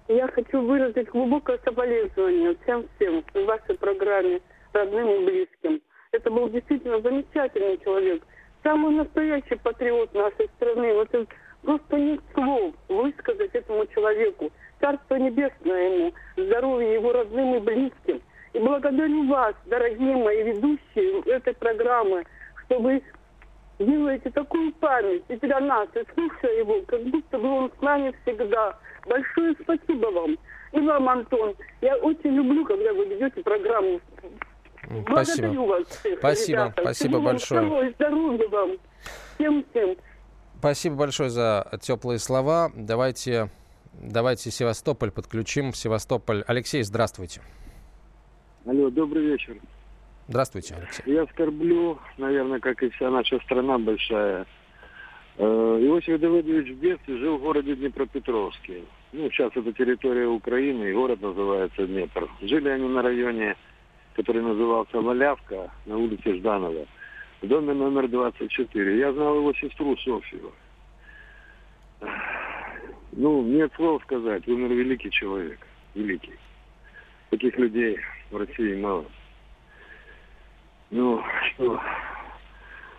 [0.08, 4.40] Я хочу выразить глубокое соболезнование всем-всем в вашей программе
[4.72, 5.82] родным и близким.
[6.12, 8.22] Это был действительно замечательный человек,
[8.62, 10.94] самый настоящий патриот нашей страны.
[10.94, 11.28] Вот
[11.62, 14.50] просто нет слов высказать этому человеку.
[14.80, 18.20] Царство небесное ему, здоровье его родным и близким.
[18.52, 22.24] И благодарю вас, дорогие мои ведущие этой программы,
[22.64, 23.02] что вы
[23.78, 28.14] делаете такую память и для нас, и слушая его, как будто бы он с нами
[28.22, 28.78] всегда.
[29.06, 30.36] Большое спасибо вам.
[30.72, 31.54] И вам, Антон.
[31.80, 34.00] Я очень люблю, когда вы ведете программу.
[34.88, 35.48] Спасибо.
[35.48, 36.82] Благодарю вас всех, Спасибо, ребята.
[36.82, 37.92] спасибо Всего большое.
[37.92, 38.70] Здоровья вам.
[39.34, 39.96] Всем, всем.
[40.58, 42.72] Спасибо большое за теплые слова.
[42.74, 43.50] Давайте,
[43.92, 45.72] давайте Севастополь подключим.
[45.74, 46.42] Севастополь.
[46.46, 47.42] Алексей, здравствуйте.
[48.64, 49.56] Алло, добрый вечер.
[50.26, 51.02] Здравствуйте, Алексей.
[51.06, 54.46] Я скорблю, наверное, как и вся наша страна большая.
[55.38, 58.82] Э, Иосиф Давыдович в детстве жил в городе Днепропетровске.
[59.12, 62.28] ну, сейчас это территория Украины, и город называется Днепр.
[62.42, 63.56] Жили они на районе,
[64.18, 66.86] который назывался Малявка, на улице Жданова,
[67.40, 68.98] в доме номер 24.
[68.98, 70.50] Я знал его сестру Софию.
[73.12, 75.60] Ну, нет слов сказать, умер великий человек,
[75.94, 76.34] великий.
[77.30, 78.00] Таких людей
[78.32, 79.04] в России мало.
[80.90, 81.80] Ну, что,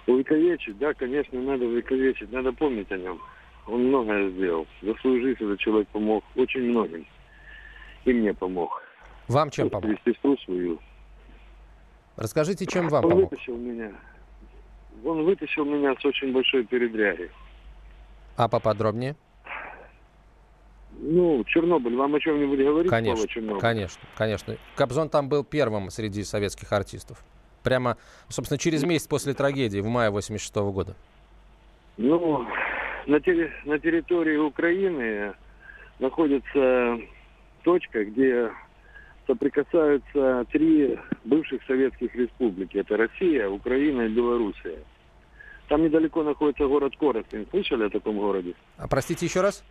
[0.08, 3.20] увековечить, да, конечно, надо увековечить, надо помнить о нем.
[3.68, 4.66] Он многое сделал.
[4.82, 7.06] За свою жизнь этот человек помог очень многим.
[8.06, 8.82] И мне помог.
[9.28, 9.98] Вам чем помог?
[10.06, 10.80] Сестру свою.
[12.24, 13.32] Расскажите, чем вам он помог?
[13.32, 13.92] вытащил меня.
[15.06, 17.32] Он вытащил меня с очень большой передряги.
[18.36, 19.16] А поподробнее?
[21.00, 23.62] Ну, Чернобыль, вам о чем-нибудь говорит Конечно, Чернобыль?
[23.62, 24.58] конечно, конечно.
[24.76, 27.24] Кобзон там был первым среди советских артистов.
[27.64, 27.96] Прямо,
[28.28, 30.96] собственно, через месяц после трагедии, в мае 86 года.
[31.96, 32.46] Ну,
[33.08, 35.34] на, терри- на территории Украины
[36.00, 36.98] находится
[37.64, 38.52] точка, где
[39.30, 42.78] соприкасаются три бывших советских республики.
[42.78, 44.80] Это Россия, Украина и Белоруссия.
[45.68, 47.46] Там недалеко находится город Коростень.
[47.52, 48.56] Слышали о таком городе?
[48.78, 49.64] А простите еще раз?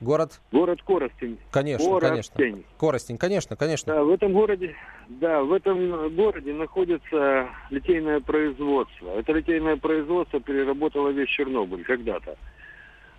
[0.00, 0.40] Город?
[0.50, 1.38] Город Коростень.
[1.50, 2.32] Конечно, Коростень.
[2.34, 2.62] конечно.
[2.78, 3.94] Коростень, конечно, конечно.
[3.94, 4.74] Да, в этом городе,
[5.08, 9.10] да, в этом городе находится литейное производство.
[9.18, 12.36] Это литейное производство переработало весь Чернобыль когда-то,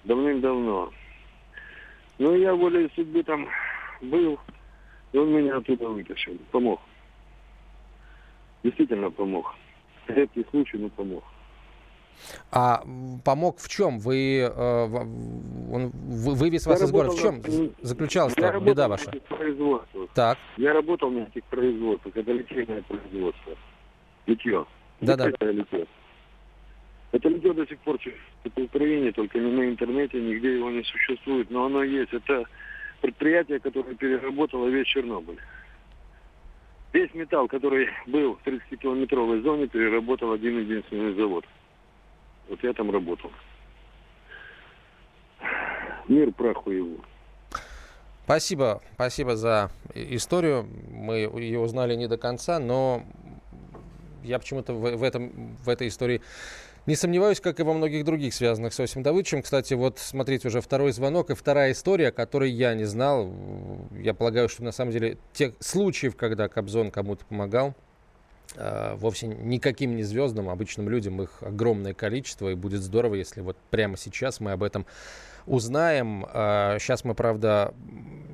[0.05, 0.91] давным-давно.
[2.17, 3.47] Ну, я волей судьбы там
[4.01, 4.39] был,
[5.11, 6.79] и он меня оттуда вытащил, помог.
[8.63, 9.53] Действительно помог.
[10.07, 11.23] Редкий случай, но помог.
[12.51, 12.83] А
[13.23, 13.99] помог в чем?
[13.99, 17.15] Вы, э, он вы- вывез вас Я из города.
[17.15, 19.11] В чем на- заключалась Я беда ваша?
[20.15, 22.17] Так, Я работал на этих производствах.
[22.17, 23.53] Это литейное производство.
[24.25, 24.65] Литье.
[25.01, 25.29] Да-да.
[25.29, 25.85] Это литье.
[27.11, 27.99] Это литье до сих пор
[28.43, 31.51] в Украине, только не на интернете, нигде его не существует.
[31.51, 32.13] Но оно есть.
[32.13, 32.43] Это
[33.01, 35.39] предприятие, которое переработало весь Чернобыль.
[36.93, 41.45] Весь металл, который был в 30-километровой зоне, переработал один единственный завод.
[42.49, 43.31] Вот я там работал.
[46.07, 46.97] Мир праху его.
[48.23, 50.67] Спасибо, спасибо за историю.
[50.89, 53.03] Мы ее узнали не до конца, но
[54.23, 56.21] я почему-то в, в этом, в этой истории
[56.87, 59.41] не сомневаюсь, как и во многих других, связанных с Осим Давыдовичем.
[59.41, 63.29] Кстати, вот смотрите, уже второй звонок и вторая история, о которой я не знал.
[63.91, 67.75] Я полагаю, что на самом деле тех случаев, когда Кобзон кому-то помогал,
[68.55, 73.57] э, вовсе никаким не звездам, обычным людям их огромное количество, и будет здорово, если вот
[73.69, 74.85] прямо сейчас мы об этом
[75.45, 76.25] узнаем.
[76.29, 77.73] А, Сейчас мы, правда,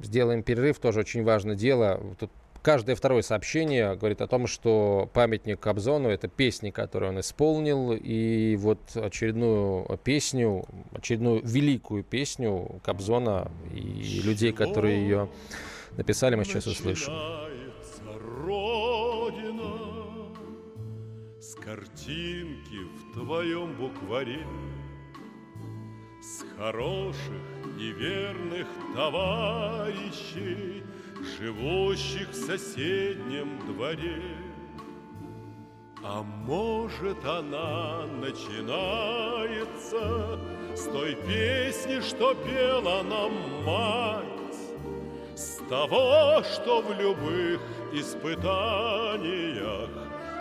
[0.03, 1.99] сделаем перерыв, тоже очень важное дело.
[2.19, 2.29] Тут
[2.63, 8.55] каждое второе сообщение говорит о том, что памятник Кобзону– это песни, которые он исполнил, и
[8.55, 15.29] вот очередную песню, очередную великую песню Кобзона и людей, которые ее
[15.97, 17.13] написали, мы сейчас услышим.
[18.45, 19.73] Родина
[21.39, 24.45] с картинки в твоем букваре,
[26.21, 27.41] с хороших
[27.77, 30.83] и верных товарищей,
[31.23, 34.37] живущих в соседнем дворе.
[36.03, 39.57] А может она начинается
[40.75, 43.31] с той песни, что пела нам
[43.63, 44.57] мать,
[45.33, 47.61] с того, что в любых
[47.93, 49.89] испытаниях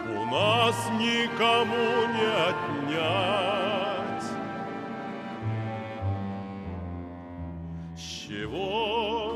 [0.09, 4.25] у нас никому не отнять.
[7.97, 9.32] С чего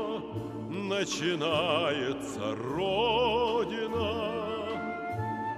[0.87, 4.37] начинается Родина?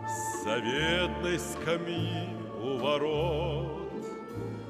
[0.07, 2.29] С заветной скамьи
[2.61, 3.93] у ворот,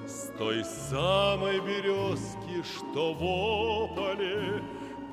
[0.06, 4.62] с той самой березки, что в ополе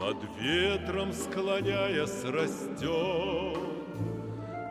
[0.01, 3.59] под ветром склоняясь растет.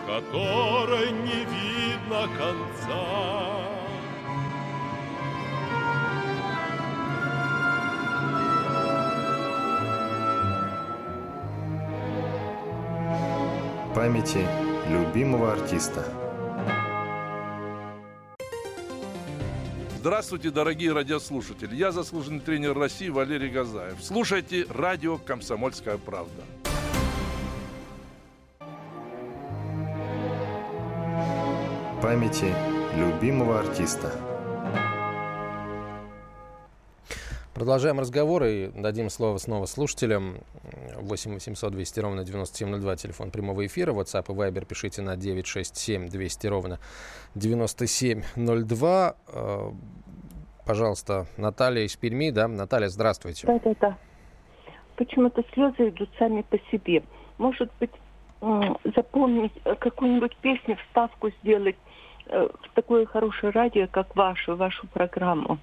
[0.07, 3.61] которой не видно конца.
[13.97, 14.47] Памяти
[14.89, 16.20] любимого артиста.
[20.01, 21.77] Здравствуйте, дорогие радиослушатели.
[21.77, 23.99] Я заслуженный тренер России Валерий Газаев.
[24.01, 26.43] Слушайте радио «Комсомольская правда».
[32.01, 32.55] Памяти
[32.97, 34.11] любимого артиста.
[37.53, 40.39] Продолжаем разговор и дадим слово снова слушателям.
[40.97, 43.93] 8 800 200 ровно 9702, телефон прямого эфира.
[43.93, 46.79] WhatsApp и Viber пишите на 967 200 ровно
[47.35, 49.17] 9702.
[49.29, 49.71] Э,
[50.67, 52.49] пожалуйста, Наталья из Перми, да?
[52.49, 53.47] Наталья, здравствуйте.
[53.47, 53.97] Да-да-да.
[54.97, 57.03] Почему-то слезы идут сами по себе.
[57.39, 57.91] Может быть,
[58.41, 61.77] запомнить э, какую-нибудь песню, вставку сделать
[62.27, 65.59] э, в такое хорошее радио, как вашу, вашу программу.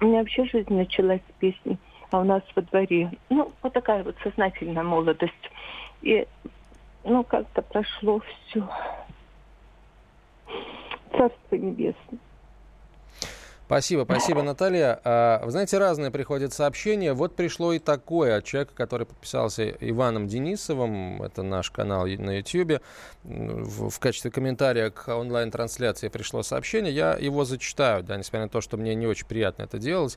[0.00, 1.78] У меня вообще жизнь началась с песни,
[2.10, 3.10] а у нас во дворе.
[3.28, 5.50] Ну, вот такая вот сознательная молодость.
[6.02, 6.26] И,
[7.04, 8.68] ну, как-то прошло все.
[11.10, 12.18] Царство небесное.
[13.68, 14.98] Спасибо, спасибо, Наталья.
[15.04, 17.12] А, вы знаете, разные приходят сообщения.
[17.12, 21.22] Вот пришло и такое от человека, который подписался Иваном Денисовым.
[21.22, 22.80] Это наш канал на YouTube.
[23.24, 26.94] В, в качестве комментария к онлайн-трансляции пришло сообщение.
[26.94, 30.16] Я его зачитаю, да, несмотря на то, что мне не очень приятно это делать.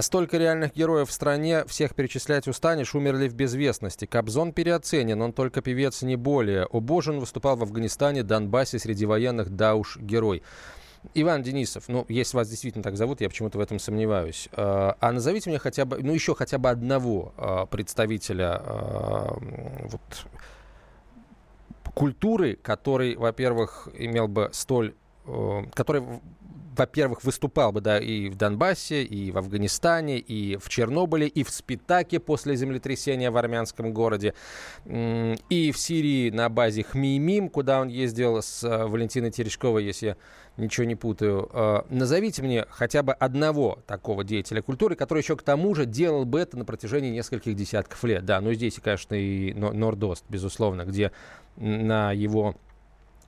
[0.00, 4.04] Столько реальных героев в стране, всех перечислять устанешь, умерли в безвестности.
[4.04, 6.68] Кобзон переоценен, он только певец, не более.
[6.70, 10.42] Обожин выступал в Афганистане, Донбассе среди военных, да уж, герой.
[11.12, 14.48] Иван Денисов, ну, если вас действительно так зовут, я почему-то в этом сомневаюсь.
[14.52, 19.36] А, а назовите мне хотя бы, ну, еще хотя бы одного а, представителя а,
[19.84, 20.26] вот,
[21.94, 24.94] культуры, который, во-первых, имел бы столь
[25.72, 26.02] который
[26.76, 31.50] во-первых, выступал бы да, и в Донбассе, и в Афганистане, и в Чернобыле, и в
[31.50, 34.34] Спитаке после землетрясения в армянском городе,
[34.84, 40.16] и в Сирии на базе Хмеймим, куда он ездил с э, Валентиной Терешковой, если я
[40.56, 41.48] ничего не путаю.
[41.52, 46.24] Э, назовите мне хотя бы одного такого деятеля культуры, который еще к тому же делал
[46.24, 48.24] бы это на протяжении нескольких десятков лет.
[48.24, 51.12] Да, ну здесь, конечно, и Нордост, безусловно, где
[51.56, 52.56] на его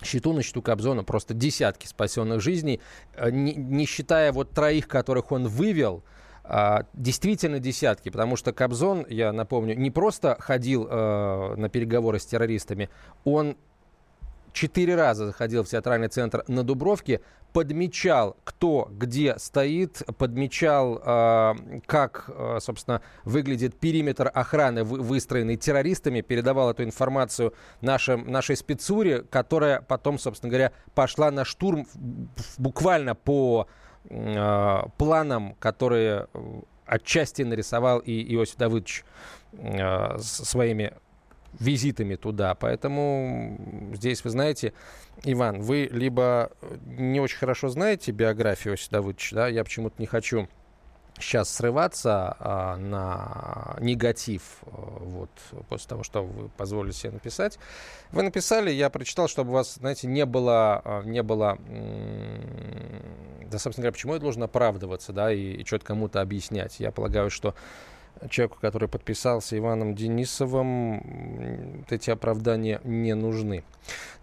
[0.03, 2.81] счету на счету Кобзона просто десятки спасенных жизней,
[3.15, 6.03] э, не, не считая вот троих, которых он вывел,
[6.49, 12.27] а, действительно десятки, потому что Кобзон, я напомню, не просто ходил э, на переговоры с
[12.27, 12.89] террористами,
[13.25, 13.57] он
[14.57, 17.21] четыре раза заходил в театральный центр на Дубровке,
[17.53, 21.55] подмечал, кто где стоит, подмечал, э,
[21.87, 29.23] как, э, собственно, выглядит периметр охраны, вы, выстроенный террористами, передавал эту информацию нашим, нашей спецуре,
[29.23, 31.87] которая потом, собственно говоря, пошла на штурм
[32.59, 33.69] буквально по
[34.09, 36.29] э, планам, которые
[36.87, 39.05] отчасти нарисовал и Иосиф Давыдович
[39.53, 40.95] э, своими
[41.59, 42.55] визитами туда.
[42.55, 44.73] Поэтому здесь, вы знаете,
[45.25, 46.51] Иван, вы либо
[46.87, 50.49] не очень хорошо знаете биографию Иосифа Давыдовича, да, я почему-то не хочу
[51.19, 55.31] сейчас срываться а, на негатив э, вот
[55.69, 57.59] после того, что вы позволили себе написать.
[58.13, 61.59] Вы написали, я прочитал, чтобы у вас, знаете, не было, а, не было,
[63.47, 66.81] да, собственно говоря, почему я должен оправдываться, да, и, и что-то кому-то объяснять.
[66.81, 67.55] Я полагаю, что
[68.31, 73.64] человеку, который подписался Иваном Денисовым, эти оправдания не нужны.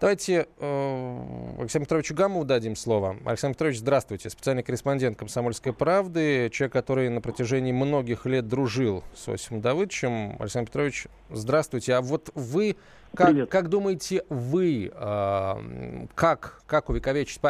[0.00, 3.16] Давайте э, Александру Петровичу Гамову дадим слово.
[3.24, 4.28] Александр Петрович, здравствуйте.
[4.30, 10.36] Специальный корреспондент «Комсомольской правды», человек, который на протяжении многих лет дружил с Осипом Давыдовичем.
[10.38, 11.94] Александр Петрович, здравствуйте.
[11.94, 12.76] А вот вы
[13.14, 17.40] как, как думаете вы, э, как, как увековечить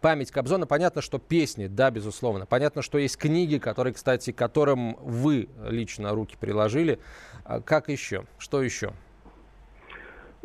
[0.00, 0.66] память Кобзона?
[0.66, 2.46] Понятно, что песни, да, безусловно.
[2.46, 6.98] Понятно, что есть книги, которые, кстати, которым вы лично руки приложили.
[7.44, 8.24] А как еще?
[8.38, 8.92] Что еще?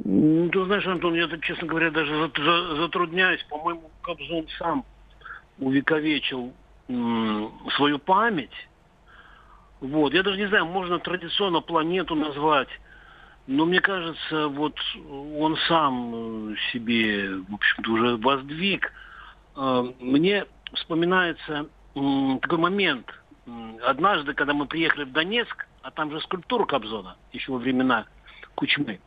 [0.03, 2.31] Ну, ты знаешь, Антон, я, честно говоря, даже
[2.77, 3.43] затрудняюсь.
[3.49, 4.85] По-моему, Кобзон сам
[5.57, 6.53] увековечил
[6.87, 8.67] свою память.
[9.81, 10.13] Вот.
[10.13, 12.69] Я даже не знаю, можно традиционно планету назвать
[13.47, 14.75] но мне кажется, вот
[15.09, 18.91] он сам э, себе, в общем-то, уже воздвиг.
[19.55, 23.07] Э, мне вспоминается такой момент.
[23.83, 28.05] Однажды, когда мы приехали в Донецк, а там же скульптура Кобзона, еще во времена
[28.55, 28.99] Кучмы.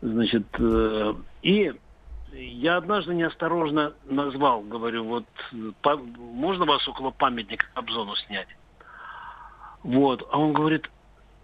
[0.00, 1.74] Значит, э, и
[2.32, 8.48] я однажды неосторожно назвал, говорю, вот можно вас около памятника Кобзону снять?
[9.82, 10.26] Вот.
[10.32, 10.88] А он говорит,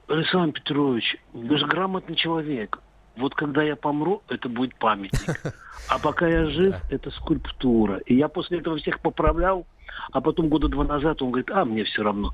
[0.09, 2.79] Александр Петрович, вы же грамотный человек.
[3.17, 5.41] Вот когда я помру, это будет памятник.
[5.89, 7.99] А пока я жив, это скульптура.
[8.07, 9.67] И я после этого всех поправлял,
[10.11, 12.33] а потом года два назад он говорит, а мне все равно.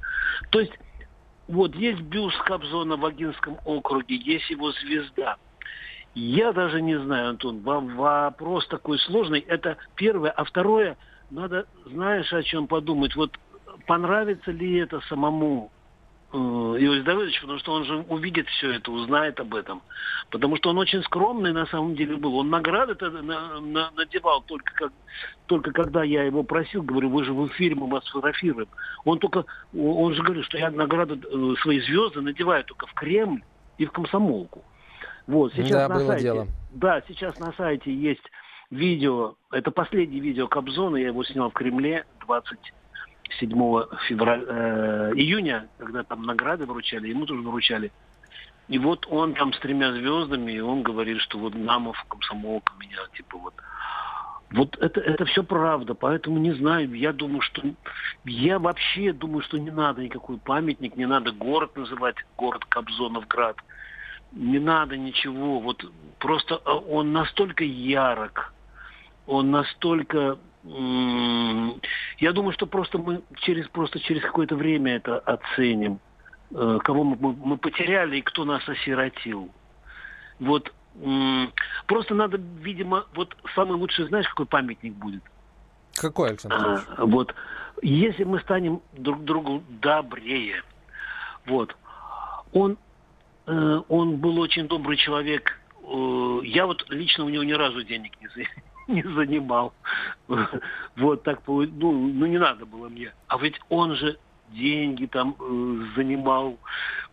[0.50, 0.72] То есть
[1.48, 5.36] вот есть бюст Кобзона в Агинском округе, есть его звезда.
[6.14, 9.40] Я даже не знаю, Антон, вопрос такой сложный.
[9.40, 10.30] Это первое.
[10.30, 10.96] А второе,
[11.30, 13.16] надо, знаешь, о чем подумать.
[13.16, 13.38] Вот
[13.86, 15.70] понравится ли это самому
[16.34, 19.82] Иосиф Давыдович, потому что он же увидит все это, узнает об этом.
[20.30, 22.36] Потому что он очень скромный на самом деле был.
[22.36, 24.92] Он награды на, на, надевал только, как,
[25.46, 28.68] только когда я его просил, говорю, вы же в эфире, мы вас фотографируем.
[29.04, 29.44] Он только,
[29.76, 33.42] он же говорит, что я награды, э, свои звезды надеваю только в Кремль
[33.76, 34.64] и в комсомолку.
[35.26, 36.46] Вот, сейчас да, на сайте, дело.
[36.72, 38.24] Да, сейчас на сайте есть
[38.70, 42.06] видео, это последнее видео Кобзона, я его снял в Кремле
[43.40, 47.92] 27 февраля, э, июня, когда там награды вручали, ему тоже вручали.
[48.68, 52.98] И вот он там с тремя звездами, и он говорит, что вот Намов, комсомолка меня,
[53.14, 53.54] типа вот.
[54.50, 57.62] Вот это, это все правда, поэтому не знаю, я думаю, что...
[58.24, 63.56] Я вообще думаю, что не надо никакой памятник, не надо город называть, город Кобзоновград.
[64.32, 65.84] Не надо ничего, вот
[66.18, 68.54] просто э, он настолько ярок,
[69.26, 75.98] он настолько я думаю, что просто мы через просто через какое-то время это оценим,
[76.52, 79.50] э, кого мы, мы потеряли и кто нас осиротил.
[80.38, 80.72] Вот
[81.86, 85.22] просто надо, видимо, вот самый лучший, знаешь, какой памятник будет?
[85.94, 87.34] Какой, Александр а, Вот,
[87.82, 90.62] если мы станем друг другу добрее,
[91.46, 91.74] вот,
[92.52, 92.78] он,
[93.46, 95.58] э, он был очень добрый человек.
[95.82, 98.28] Э, я вот лично у него ни разу денег не,
[98.88, 99.72] не занимал.
[100.96, 103.12] Вот так, ну, ну не надо было мне.
[103.26, 104.18] А ведь он же
[104.50, 106.58] деньги там э, занимал.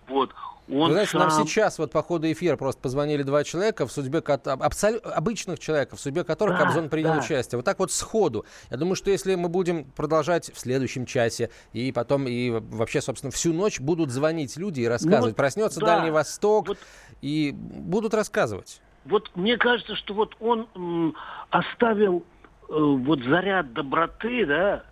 [0.08, 0.32] Вот.
[0.72, 1.22] Он Вы знаете, сам...
[1.22, 4.98] нам сейчас вот по ходу эфира просто позвонили два человека, в судьбе абсол...
[5.04, 7.20] обычных человеков, в судьбе которых да, Кобзон принял да.
[7.20, 7.58] участие.
[7.58, 8.46] Вот так вот сходу.
[8.70, 13.32] Я думаю, что если мы будем продолжать в следующем часе, и потом, и вообще, собственно,
[13.32, 15.32] всю ночь будут звонить люди и рассказывать.
[15.32, 15.96] Ну, Проснется да.
[15.96, 16.78] Дальний Восток, вот...
[17.22, 21.16] и будут рассказывать вот мне кажется, что вот он
[21.50, 22.24] оставил
[22.70, 24.84] э, вот заряд доброты, да,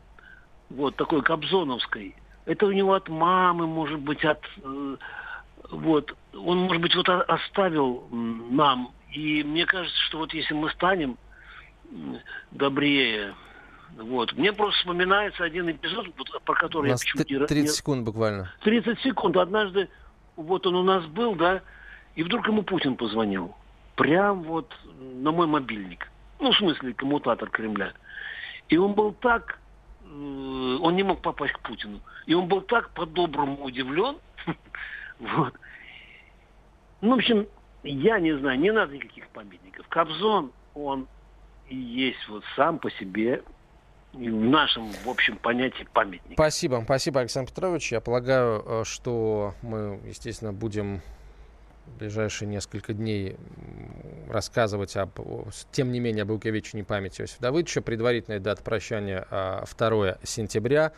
[0.69, 2.15] вот такой Кобзоновской.
[2.45, 4.97] Это у него от мамы, может быть, от э,
[5.71, 8.91] вот он, может быть, вот оставил нам.
[9.13, 11.17] И мне кажется, что вот если мы станем
[12.51, 13.33] добрее,
[13.97, 14.33] вот.
[14.33, 16.07] Мне просто вспоминается один эпизод,
[16.43, 17.47] про который у нас я почему-то...
[17.47, 18.51] 30 секунд буквально.
[18.63, 19.37] 30 секунд.
[19.37, 19.89] Однажды,
[20.35, 21.61] вот он у нас был, да,
[22.15, 23.55] и вдруг ему Путин позвонил
[23.97, 26.09] прям вот на мой мобильник.
[26.39, 27.91] Ну, в смысле, коммутатор Кремля.
[28.69, 29.59] И он был так,
[30.03, 31.99] э, он не мог попасть к Путину.
[32.25, 34.17] И он был так по-доброму удивлен.
[35.19, 35.53] вот.
[37.01, 37.47] Ну, в общем,
[37.83, 39.87] я не знаю, не надо никаких памятников.
[39.89, 41.07] Кобзон, он
[41.67, 43.43] и есть вот сам по себе
[44.13, 46.33] в нашем, в общем, понятии памятник.
[46.33, 47.91] Спасибо, спасибо, Александр Петрович.
[47.91, 51.01] Я полагаю, э, что мы, естественно, будем
[51.99, 53.37] ближайшие несколько дней
[54.29, 55.19] рассказывать об,
[55.71, 57.81] тем не менее, об увековечении памяти Иосифа Давыдовича.
[57.81, 60.91] Предварительная дата прощания 2 сентября.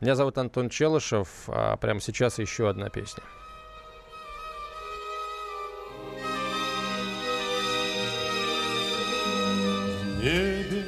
[0.00, 1.28] Меня зовут Антон Челышев.
[1.48, 3.22] А прямо сейчас еще одна песня.
[10.04, 10.84] В небе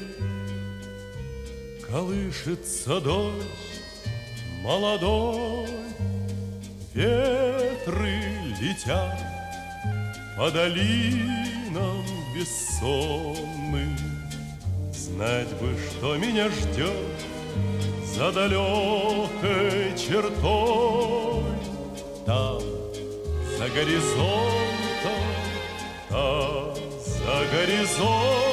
[1.88, 3.44] колышется дождь
[4.62, 5.68] молодой,
[6.94, 8.20] Ветры
[8.60, 9.43] летят
[10.36, 12.04] по долинам
[12.34, 13.96] бессонным.
[14.92, 16.90] Знать бы, что меня ждет
[18.04, 21.44] за далекой чертой.
[22.26, 22.60] Там,
[23.58, 25.22] за горизонтом,
[26.08, 28.43] там, за горизонтом,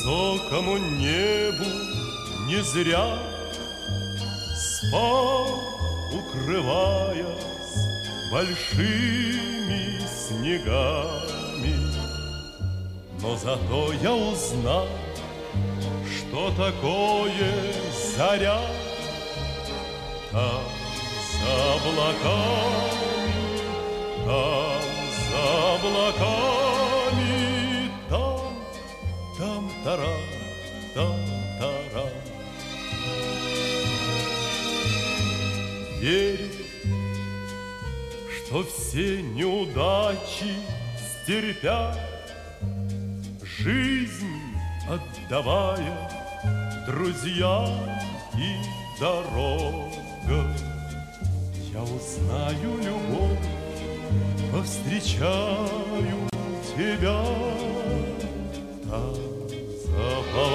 [0.00, 1.64] высокому небу
[2.46, 3.18] не зря
[4.56, 5.60] Спал,
[6.12, 7.24] укрываясь
[8.32, 11.76] большими снегами.
[13.20, 14.88] Но зато я узнал,
[16.06, 17.74] что такое
[18.16, 18.60] заря.
[20.32, 20.62] Там
[21.40, 23.32] за облаками,
[24.24, 24.82] там
[25.30, 26.79] за облаками
[38.50, 40.56] что все неудачи
[41.22, 41.96] стерпят,
[43.44, 44.26] Жизнь
[44.88, 46.10] отдавая
[46.84, 47.68] друзьям
[48.34, 48.56] и
[48.98, 50.52] дорога.
[51.72, 53.38] Я узнаю любовь,
[54.52, 56.28] повстречаю
[56.74, 57.24] тебя.
[58.90, 59.14] Там
[60.34, 60.49] поворотом,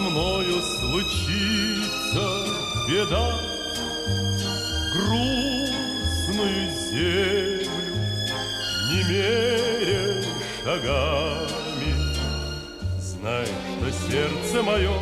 [0.00, 2.26] мною случится
[2.88, 3.32] беда,
[4.92, 7.70] Грустную землю
[8.90, 10.24] не меря
[10.64, 11.92] шагами.
[12.98, 14.94] Знай, что сердце мое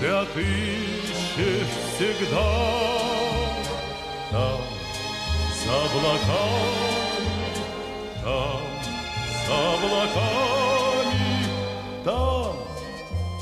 [0.00, 2.50] ты отыщешь всегда
[4.30, 4.60] Там,
[5.64, 6.84] за облаками,
[8.22, 8.60] там,
[9.46, 11.24] за облаками,
[12.04, 12.43] там.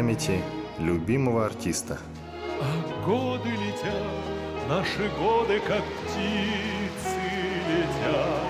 [0.00, 0.40] Памяти
[0.78, 1.98] любимого артиста.
[2.58, 7.20] А годы летят, наши годы, как птицы
[7.68, 8.40] летят,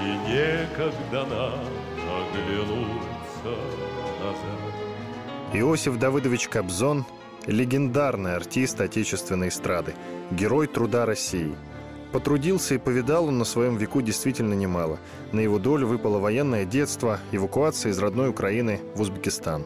[0.00, 1.60] И некогда нам
[2.16, 3.60] оглянуться
[4.22, 5.52] назад.
[5.52, 7.04] Иосиф Давыдович Кобзон–
[7.46, 9.92] легендарный артист отечественной эстрады,
[10.30, 11.54] герой труда России–
[12.12, 14.98] Потрудился и повидал он на своем веку действительно немало.
[15.32, 19.64] На его долю выпало военное детство, эвакуация из родной Украины в Узбекистан.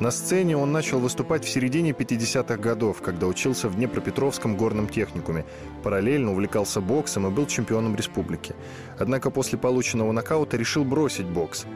[0.00, 5.44] На сцене он начал выступать в середине 50-х годов, когда учился в Днепропетровском горном техникуме.
[5.82, 8.54] Параллельно увлекался боксом и был чемпионом республики.
[8.98, 11.66] Однако после полученного нокаута решил бросить бокс.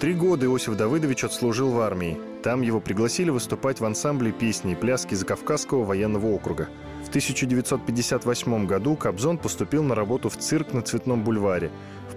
[0.00, 2.18] Три года Иосиф Давыдович отслужил в армии.
[2.42, 6.70] Там его пригласили выступать в ансамбле песни и пляски Закавказского военного округа.
[7.04, 11.70] В 1958 году Кобзон поступил на работу в цирк на Цветном бульваре.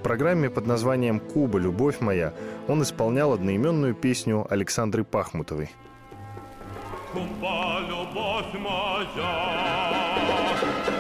[0.05, 1.57] Программе под названием «Куба.
[1.57, 2.31] Любовь моя»
[2.67, 5.71] он исполнял одноименную песню Александры Пахмутовой.
[7.11, 9.33] Куба, любовь моя,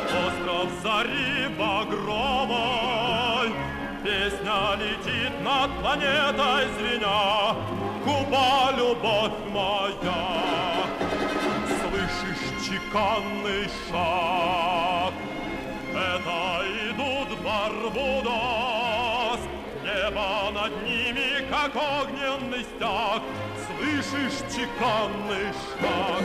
[0.09, 3.53] остров зари багровой,
[4.03, 7.53] Песня летит над планетой звеня,
[8.03, 10.87] Куба, любовь моя,
[11.77, 15.13] слышишь чеканный шаг?
[15.93, 18.64] Это идут Барбудос, небо
[20.65, 23.21] над ними, как огненный стяг,
[23.67, 26.23] Слышишь чеканный шаг?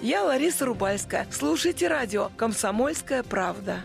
[0.00, 1.26] Я Лариса Рубальская.
[1.30, 3.84] Слушайте радио «Комсомольская правда».